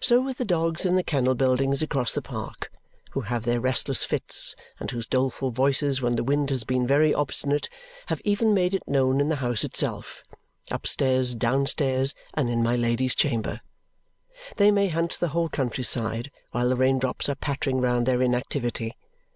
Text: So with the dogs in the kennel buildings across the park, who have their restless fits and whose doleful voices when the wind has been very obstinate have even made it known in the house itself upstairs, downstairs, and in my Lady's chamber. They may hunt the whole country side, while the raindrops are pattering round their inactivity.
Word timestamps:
So 0.00 0.20
with 0.20 0.36
the 0.38 0.44
dogs 0.44 0.86
in 0.86 0.94
the 0.94 1.02
kennel 1.02 1.34
buildings 1.34 1.82
across 1.82 2.12
the 2.12 2.22
park, 2.22 2.70
who 3.10 3.22
have 3.22 3.42
their 3.42 3.60
restless 3.60 4.04
fits 4.04 4.54
and 4.78 4.88
whose 4.88 5.08
doleful 5.08 5.50
voices 5.50 6.00
when 6.00 6.14
the 6.14 6.22
wind 6.22 6.50
has 6.50 6.62
been 6.62 6.86
very 6.86 7.12
obstinate 7.12 7.68
have 8.06 8.20
even 8.24 8.54
made 8.54 8.72
it 8.72 8.86
known 8.86 9.20
in 9.20 9.30
the 9.30 9.34
house 9.42 9.64
itself 9.64 10.22
upstairs, 10.70 11.34
downstairs, 11.34 12.14
and 12.34 12.50
in 12.50 12.62
my 12.62 12.76
Lady's 12.76 13.16
chamber. 13.16 13.62
They 14.58 14.70
may 14.70 14.86
hunt 14.86 15.18
the 15.18 15.30
whole 15.34 15.48
country 15.48 15.82
side, 15.82 16.30
while 16.52 16.68
the 16.68 16.76
raindrops 16.76 17.28
are 17.28 17.34
pattering 17.34 17.80
round 17.80 18.06
their 18.06 18.22
inactivity. 18.22 18.94